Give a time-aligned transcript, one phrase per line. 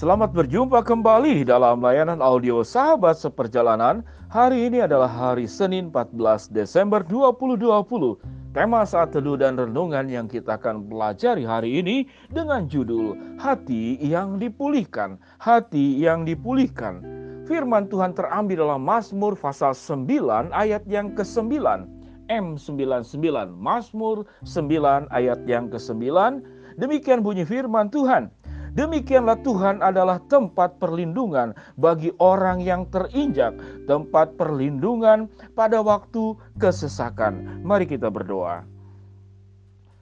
[0.00, 4.00] Selamat berjumpa kembali dalam layanan audio Sahabat Seperjalanan.
[4.32, 8.16] Hari ini adalah hari Senin 14 Desember 2020.
[8.56, 14.40] Tema saat teduh dan renungan yang kita akan pelajari hari ini dengan judul Hati yang
[14.40, 15.20] Dipulihkan.
[15.36, 17.04] Hati yang Dipulihkan.
[17.44, 20.08] Firman Tuhan terambil dalam Mazmur pasal 9
[20.56, 21.60] ayat yang ke-9.
[22.32, 26.40] M99 Mazmur 9 ayat yang ke-9
[26.80, 28.32] Demikian bunyi firman Tuhan
[28.70, 33.58] Demikianlah Tuhan adalah tempat perlindungan bagi orang yang terinjak,
[33.90, 35.26] tempat perlindungan
[35.58, 37.62] pada waktu kesesakan.
[37.66, 38.62] Mari kita berdoa.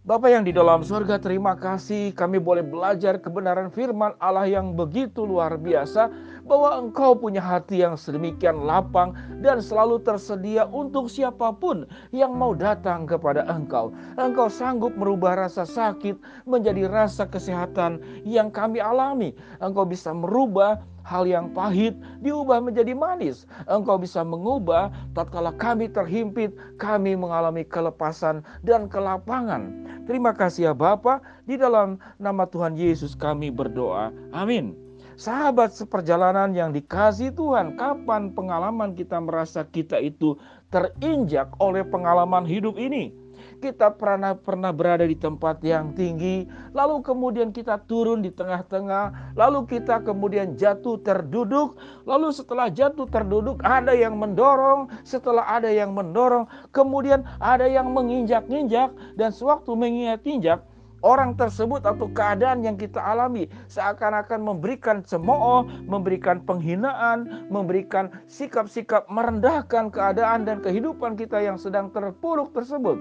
[0.00, 5.28] Bapak yang di dalam surga, terima kasih kami boleh belajar kebenaran firman Allah yang begitu
[5.28, 6.08] luar biasa
[6.50, 12.58] bahwa engkau punya hati yang sedemikian lapang dan selalu tersedia untuk siapa pun yang mau
[12.58, 13.94] datang kepada engkau.
[14.18, 16.18] Engkau sanggup merubah rasa sakit
[16.50, 19.30] menjadi rasa kesehatan yang kami alami.
[19.62, 23.46] Engkau bisa merubah hal yang pahit diubah menjadi manis.
[23.70, 26.50] Engkau bisa mengubah tatkala kami terhimpit,
[26.82, 29.70] kami mengalami kelepasan dan kelapangan.
[30.10, 34.10] Terima kasih ya Bapa, di dalam nama Tuhan Yesus kami berdoa.
[34.34, 34.89] Amin.
[35.20, 40.40] Sahabat seperjalanan yang dikasih Tuhan, kapan pengalaman kita merasa kita itu
[40.72, 43.12] terinjak oleh pengalaman hidup ini?
[43.60, 49.68] kita pernah pernah berada di tempat yang tinggi, lalu kemudian kita turun di tengah-tengah, lalu
[49.68, 51.76] kita kemudian jatuh terduduk,
[52.08, 58.92] lalu setelah jatuh terduduk ada yang mendorong, setelah ada yang mendorong, kemudian ada yang menginjak-injak
[59.16, 60.64] dan sewaktu menginjak-injak
[61.00, 69.88] orang tersebut atau keadaan yang kita alami seakan-akan memberikan cemooh, memberikan penghinaan, memberikan sikap-sikap merendahkan
[69.88, 73.00] keadaan dan kehidupan kita yang sedang terpuruk tersebut.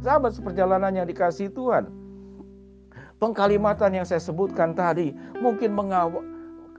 [0.00, 1.92] Sahabat seperjalanan yang dikasih Tuhan.
[3.20, 5.12] Pengkalimatan yang saya sebutkan tadi
[5.44, 6.24] mungkin mengawal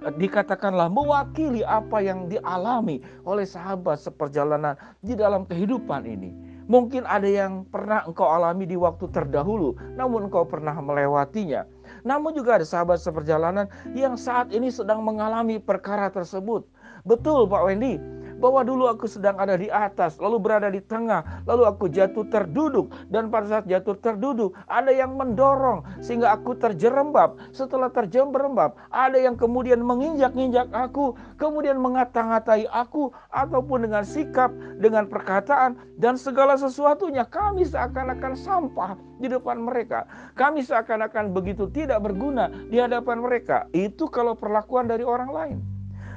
[0.01, 4.73] dikatakanlah mewakili apa yang dialami oleh sahabat seperjalanan
[5.05, 6.33] di dalam kehidupan ini.
[6.71, 11.67] Mungkin ada yang pernah engkau alami di waktu terdahulu, namun engkau pernah melewatinya.
[12.07, 16.63] Namun juga ada sahabat seperjalanan yang saat ini sedang mengalami perkara tersebut.
[17.03, 17.99] Betul Pak Wendy,
[18.41, 22.89] bahwa dulu aku sedang ada di atas, lalu berada di tengah, lalu aku jatuh terduduk,
[23.13, 27.37] dan pada saat jatuh terduduk, ada yang mendorong sehingga aku terjerembab.
[27.53, 34.49] Setelah terjerembab, ada yang kemudian menginjak-injak aku, kemudian mengata-ngatai aku, ataupun dengan sikap,
[34.81, 37.23] dengan perkataan, dan segala sesuatunya.
[37.29, 40.09] Kami seakan-akan sampah di depan mereka.
[40.33, 43.69] Kami seakan-akan begitu tidak berguna di hadapan mereka.
[43.71, 45.70] Itu kalau perlakuan dari orang lain.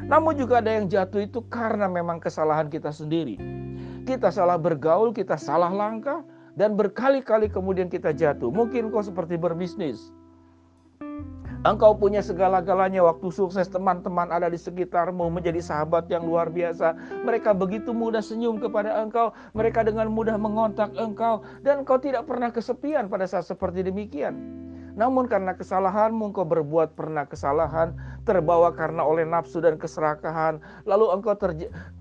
[0.04, 3.40] Namun juga ada yang jatuh itu karena memang kesalahan kita sendiri.
[4.04, 6.20] Kita salah bergaul, kita salah langkah,
[6.54, 8.52] dan berkali-kali kemudian kita jatuh.
[8.52, 10.12] Mungkin kau seperti berbisnis.
[11.64, 16.92] Engkau punya segala-galanya waktu sukses teman-teman ada di sekitarmu menjadi sahabat yang luar biasa.
[17.24, 19.32] Mereka begitu mudah senyum kepada engkau.
[19.56, 21.40] Mereka dengan mudah mengontak engkau.
[21.64, 24.36] Dan engkau tidak pernah kesepian pada saat seperti demikian.
[24.94, 31.34] Namun karena kesalahanmu engkau berbuat pernah kesalahan, terbawa karena oleh nafsu dan keserakahan, lalu engkau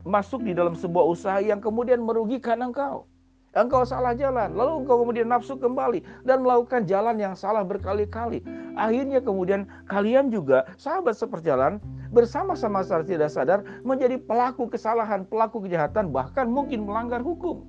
[0.06, 3.10] masuk di dalam sebuah usaha yang kemudian merugikan engkau.
[3.54, 8.42] Engkau salah jalan, lalu engkau kemudian nafsu kembali dan melakukan jalan yang salah berkali-kali.
[8.74, 11.78] Akhirnya kemudian kalian juga sahabat seperjalan
[12.10, 17.62] bersama-sama secara tidak sadar menjadi pelaku kesalahan, pelaku kejahatan, bahkan mungkin melanggar hukum.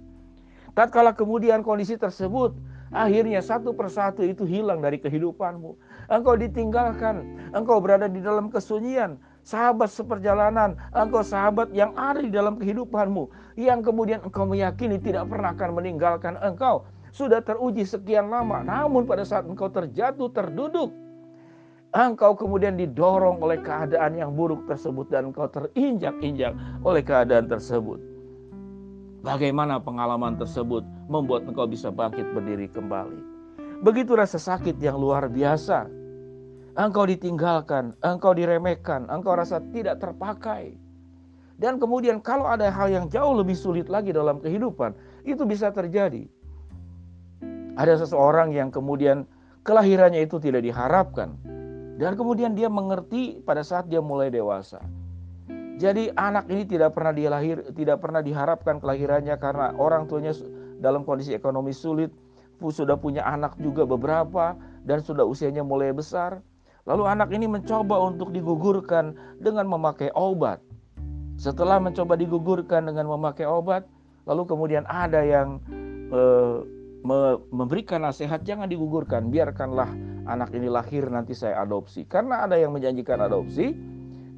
[0.73, 2.57] Tatkala kemudian kondisi tersebut
[2.95, 5.75] Akhirnya satu persatu itu hilang dari kehidupanmu.
[6.07, 9.19] Engkau ditinggalkan, engkau berada di dalam kesunyian.
[9.43, 13.29] Sahabat seperjalanan, engkau sahabat yang ada di dalam kehidupanmu.
[13.59, 16.87] Yang kemudian engkau meyakini tidak pernah akan meninggalkan engkau.
[17.11, 20.95] Sudah teruji sekian lama, namun pada saat engkau terjatuh, terduduk,
[21.95, 26.55] engkau kemudian didorong oleh keadaan yang buruk tersebut dan engkau terinjak-injak
[26.87, 27.99] oleh keadaan tersebut.
[29.23, 33.21] Bagaimana pengalaman tersebut membuat engkau bisa bangkit berdiri kembali.
[33.85, 35.87] Begitu rasa sakit yang luar biasa.
[36.75, 40.75] Engkau ditinggalkan, engkau diremehkan, engkau rasa tidak terpakai.
[41.55, 44.91] Dan kemudian kalau ada hal yang jauh lebih sulit lagi dalam kehidupan,
[45.23, 46.27] itu bisa terjadi.
[47.79, 49.23] Ada seseorang yang kemudian
[49.63, 51.39] kelahirannya itu tidak diharapkan.
[51.95, 54.83] Dan kemudian dia mengerti pada saat dia mulai dewasa.
[55.79, 60.35] Jadi anak ini tidak pernah dilahir, tidak pernah diharapkan kelahirannya karena orang tuanya
[60.85, 62.13] dalam kondisi ekonomi sulit,
[62.61, 66.45] sudah punya anak juga beberapa dan sudah usianya mulai besar.
[66.85, 70.61] Lalu anak ini mencoba untuk digugurkan dengan memakai obat.
[71.41, 73.89] Setelah mencoba digugurkan dengan memakai obat,
[74.29, 75.59] lalu kemudian ada yang
[76.13, 76.59] eh,
[77.53, 79.89] memberikan nasihat jangan digugurkan, biarkanlah
[80.25, 82.09] anak ini lahir nanti saya adopsi.
[82.09, 83.77] Karena ada yang menjanjikan adopsi,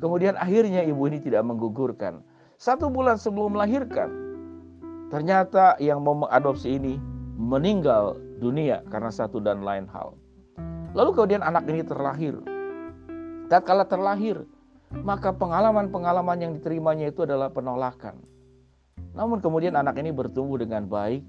[0.02, 2.22] kemudian akhirnya ibu ini tidak menggugurkan.
[2.58, 4.25] Satu bulan sebelum melahirkan,
[5.08, 6.94] ternyata yang mau mengadopsi ini
[7.36, 10.16] meninggal dunia karena satu dan lain hal.
[10.96, 12.40] Lalu kemudian anak ini terlahir.
[13.46, 14.42] Tatkala terlahir,
[15.06, 18.18] maka pengalaman-pengalaman yang diterimanya itu adalah penolakan.
[19.14, 21.22] Namun kemudian anak ini bertumbuh dengan baik,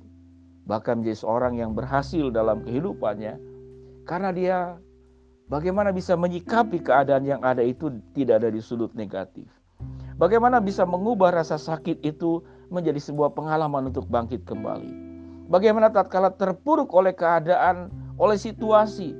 [0.65, 3.37] bahkan menjadi seorang yang berhasil dalam kehidupannya,
[4.03, 4.57] karena dia
[5.47, 9.45] bagaimana bisa menyikapi keadaan yang ada itu tidak ada di sudut negatif.
[10.17, 14.91] Bagaimana bisa mengubah rasa sakit itu menjadi sebuah pengalaman untuk bangkit kembali.
[15.47, 17.87] Bagaimana tatkala terpuruk oleh keadaan,
[18.19, 19.15] oleh situasi,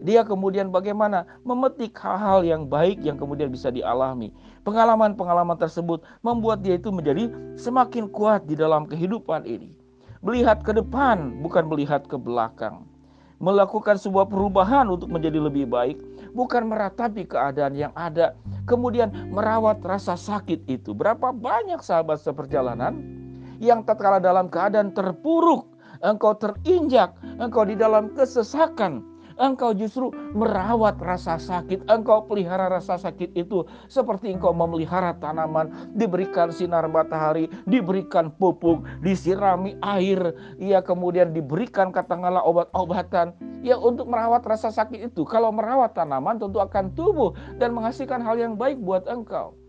[0.00, 4.32] dia kemudian bagaimana memetik hal-hal yang baik yang kemudian bisa dialami.
[4.64, 9.76] Pengalaman-pengalaman tersebut membuat dia itu menjadi semakin kuat di dalam kehidupan ini.
[10.20, 12.84] Melihat ke depan, bukan melihat ke belakang.
[13.40, 15.96] Melakukan sebuah perubahan untuk menjadi lebih baik,
[16.32, 18.34] bukan meratapi keadaan yang ada,
[18.66, 20.94] kemudian merawat rasa sakit itu.
[20.94, 22.98] Berapa banyak sahabat seperjalanan
[23.60, 25.68] yang tatkala dalam keadaan terpuruk,
[26.00, 29.04] engkau terinjak, engkau di dalam kesesakan,
[29.36, 31.86] engkau justru merawat rasa sakit.
[31.86, 39.76] Engkau pelihara rasa sakit itu seperti engkau memelihara tanaman, diberikan sinar matahari, diberikan pupuk, disirami
[39.84, 43.36] air, ia kemudian diberikan katakanlah obat-obatan.
[43.60, 48.40] Ya untuk merawat rasa sakit itu, kalau merawat tanaman tentu akan tumbuh dan menghasilkan hal
[48.40, 49.60] yang baik buat engkau.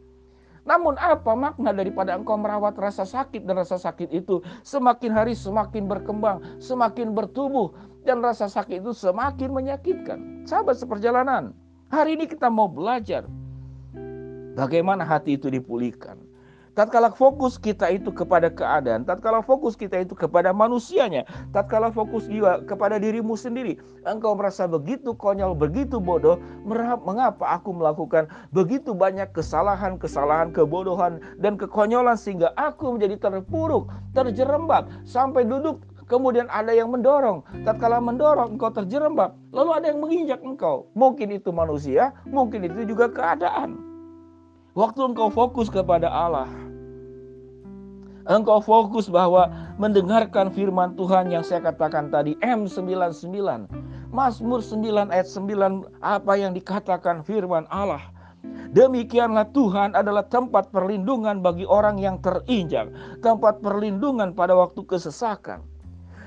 [0.61, 5.89] Namun apa makna daripada engkau merawat rasa sakit dan rasa sakit itu semakin hari semakin
[5.89, 7.73] berkembang, semakin bertumbuh
[8.06, 10.45] dan rasa sakit itu semakin menyakitkan.
[10.50, 11.53] Sahabat seperjalanan,
[11.94, 13.25] hari ini kita mau belajar
[14.57, 16.18] bagaimana hati itu dipulihkan.
[16.71, 22.63] Tatkala fokus kita itu kepada keadaan, tatkala fokus kita itu kepada manusianya, tatkala fokus juga
[22.63, 23.75] kepada dirimu sendiri,
[24.07, 31.59] engkau merasa begitu konyol, begitu bodoh, mengapa aku melakukan begitu banyak kesalahan, kesalahan, kebodohan dan
[31.59, 37.39] kekonyolan sehingga aku menjadi terpuruk, terjerembab sampai duduk Kemudian ada yang mendorong.
[37.63, 40.91] Tatkala mendorong engkau terjerembab, lalu ada yang menginjak engkau.
[40.91, 43.79] Mungkin itu manusia, mungkin itu juga keadaan.
[44.75, 46.51] Waktu engkau fokus kepada Allah,
[48.27, 49.47] engkau fokus bahwa
[49.79, 53.71] mendengarkan firman Tuhan yang saya katakan tadi M99
[54.11, 58.03] Mazmur 9 ayat 9 apa yang dikatakan firman Allah
[58.71, 62.87] Demikianlah Tuhan adalah tempat perlindungan bagi orang yang terinjak,
[63.19, 65.70] tempat perlindungan pada waktu kesesakan.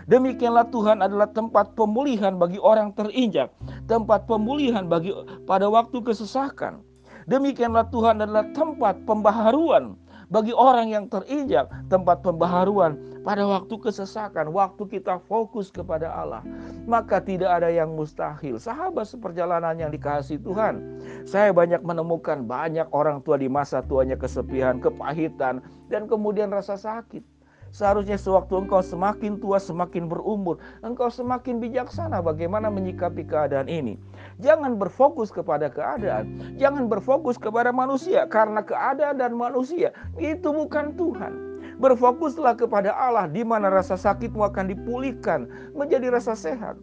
[0.04, 3.52] Demikianlah Tuhan adalah tempat pemulihan bagi orang terinjak,
[3.88, 5.12] tempat pemulihan bagi
[5.48, 6.84] pada waktu kesesakan.
[7.24, 9.96] Demikianlah Tuhan adalah tempat pembaharuan
[10.28, 16.44] bagi orang yang terinjak, tempat pembaharuan pada waktu kesesakan, waktu kita fokus kepada Allah,
[16.84, 18.60] maka tidak ada yang mustahil.
[18.60, 24.80] Sahabat seperjalanan yang dikasih Tuhan, saya banyak menemukan banyak orang tua di masa tuanya kesepian,
[24.84, 27.33] kepahitan, dan kemudian rasa sakit.
[27.74, 33.98] Seharusnya sewaktu engkau semakin tua, semakin berumur, engkau semakin bijaksana bagaimana menyikapi keadaan ini.
[34.38, 39.90] Jangan berfokus kepada keadaan, jangan berfokus kepada manusia, karena keadaan dan manusia
[40.22, 41.34] itu bukan Tuhan.
[41.82, 46.78] Berfokuslah kepada Allah, di mana rasa sakitmu akan dipulihkan menjadi rasa sehat.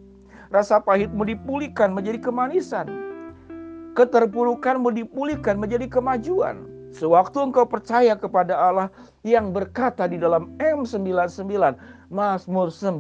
[0.52, 2.92] Rasa pahitmu dipulihkan menjadi kemanisan.
[3.96, 8.88] Keterpurukanmu dipulihkan menjadi kemajuan Sewaktu engkau percaya kepada Allah
[9.24, 11.80] yang berkata di dalam M99
[12.12, 13.00] Mazmur 9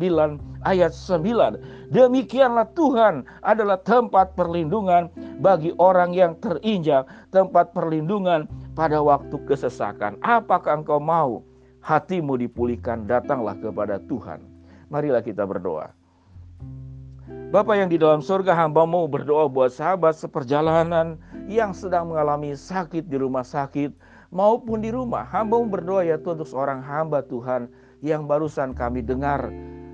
[0.63, 5.11] ayat 9 Demikianlah Tuhan adalah tempat perlindungan
[5.43, 7.03] bagi orang yang terinjak
[7.35, 10.15] Tempat perlindungan pada waktu kesesakan.
[10.23, 11.43] Apakah engkau mau
[11.81, 14.39] hatimu dipulihkan datanglah kepada Tuhan.
[14.93, 15.91] Marilah kita berdoa.
[17.51, 21.19] Bapak yang di dalam surga hambamu berdoa buat sahabat seperjalanan
[21.51, 23.91] yang sedang mengalami sakit di rumah sakit
[24.31, 25.27] maupun di rumah.
[25.27, 27.67] Hambamu berdoa ya Tuhan untuk seorang hamba Tuhan
[27.99, 29.51] yang barusan kami dengar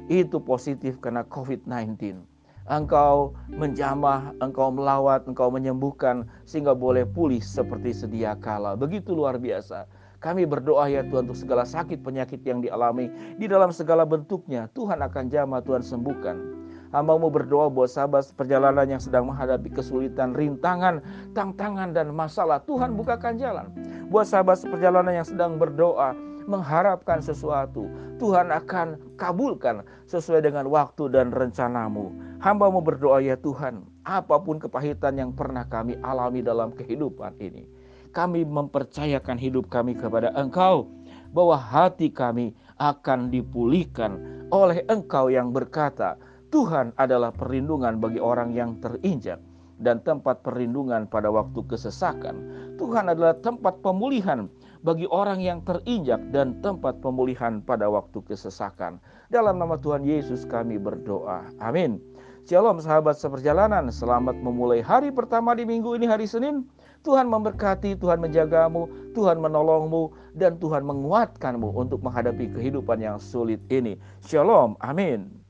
[0.07, 2.21] itu positif karena COVID-19.
[2.67, 8.75] Engkau menjamah, engkau melawat, engkau menyembuhkan sehingga boleh pulih seperti sedia kala.
[8.75, 9.87] Begitu luar biasa.
[10.17, 13.07] Kami berdoa ya Tuhan untuk segala sakit penyakit yang dialami
[13.39, 14.67] di dalam segala bentuknya.
[14.75, 16.66] Tuhan akan jamah, Tuhan sembuhkan.
[16.96, 21.03] Hambamu berdoa buat sahabat perjalanan yang sedang menghadapi kesulitan, rintangan,
[21.36, 22.63] tantangan, dan masalah.
[22.63, 23.67] Tuhan bukakan jalan.
[24.08, 26.15] Buat sahabat perjalanan yang sedang berdoa,
[26.48, 27.91] mengharapkan sesuatu.
[28.17, 32.15] Tuhan akan kabulkan sesuai dengan waktu dan rencanamu.
[32.39, 37.67] Hambamu berdoa ya Tuhan, apa pun kepahitan yang pernah kami alami dalam kehidupan ini.
[38.15, 40.89] Kami mempercayakan hidup kami kepada Engkau
[41.36, 44.17] bahwa hati kami akan dipulihkan
[44.50, 46.15] oleh Engkau yang berkata,
[46.47, 49.43] Tuhan adalah perlindungan bagi orang yang terinjak
[49.83, 52.35] dan tempat perlindungan pada waktu kesesakan.
[52.79, 54.47] Tuhan adalah tempat pemulihan
[54.81, 58.97] bagi orang yang terinjak dan tempat pemulihan pada waktu kesesakan.
[59.27, 61.51] Dalam nama Tuhan Yesus kami berdoa.
[61.59, 61.99] Amin.
[62.47, 66.63] Shalom sahabat seperjalanan, selamat memulai hari pertama di minggu ini hari Senin.
[67.03, 73.99] Tuhan memberkati, Tuhan menjagamu, Tuhan menolongmu, dan Tuhan menguatkanmu untuk menghadapi kehidupan yang sulit ini.
[74.23, 75.43] Shalom, amin.